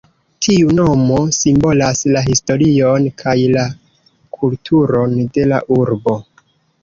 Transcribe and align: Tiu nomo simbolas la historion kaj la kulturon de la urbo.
Tiu 0.43 0.69
nomo 0.77 1.17
simbolas 1.39 1.99
la 2.15 2.23
historion 2.29 3.05
kaj 3.23 3.35
la 3.57 3.65
kulturon 4.37 5.15
de 5.37 5.45
la 5.53 5.63
urbo. 5.77 6.17